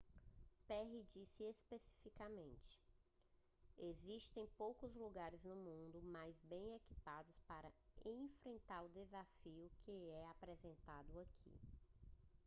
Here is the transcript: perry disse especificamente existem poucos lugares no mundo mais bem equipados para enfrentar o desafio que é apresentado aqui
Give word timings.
perry 0.67 1.05
disse 1.13 1.43
especificamente 1.45 2.81
existem 3.77 4.49
poucos 4.57 4.95
lugares 4.95 5.43
no 5.43 5.55
mundo 5.55 6.01
mais 6.01 6.41
bem 6.41 6.73
equipados 6.75 7.39
para 7.47 7.71
enfrentar 8.03 8.81
o 8.83 8.89
desafio 8.89 9.69
que 9.85 10.09
é 10.09 10.27
apresentado 10.31 11.19
aqui 11.19 11.53